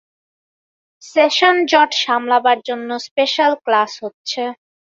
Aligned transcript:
Session 1.03 1.55
জট 1.71 1.91
সামলাবার 2.03 2.57
জন্যে 2.67 2.95
স্পেশাল 3.07 3.51
ক্লাস 3.65 3.91
হচ্ছে। 4.03 4.41